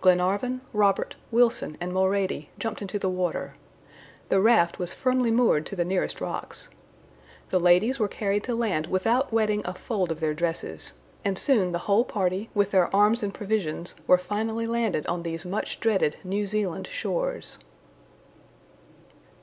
Glenarvan, 0.00 0.62
Robert, 0.72 1.14
Wilson, 1.30 1.76
and 1.78 1.92
Mulrady, 1.92 2.48
jumped 2.58 2.80
into 2.80 2.98
the 2.98 3.10
water. 3.10 3.54
The 4.30 4.40
raft 4.40 4.78
was 4.78 4.94
firmly 4.94 5.30
moored 5.30 5.66
to 5.66 5.76
the 5.76 5.84
nearest 5.84 6.22
rocks. 6.22 6.70
The 7.50 7.60
ladies 7.60 7.98
were 7.98 8.08
carried 8.08 8.42
to 8.44 8.54
land 8.54 8.86
without 8.86 9.30
wetting 9.30 9.60
a 9.66 9.74
fold 9.74 10.10
of 10.10 10.20
their 10.20 10.32
dresses, 10.32 10.94
and 11.22 11.36
soon 11.38 11.72
the 11.72 11.80
whole 11.84 12.06
party, 12.06 12.48
with 12.54 12.70
their 12.70 12.96
arms 12.96 13.22
and 13.22 13.34
provisions, 13.34 13.94
were 14.06 14.16
finally 14.16 14.66
landed 14.66 15.06
on 15.06 15.22
these 15.22 15.44
much 15.44 15.78
dreaded 15.80 16.16
New 16.24 16.46
Zealand 16.46 16.86
shores. 16.86 17.58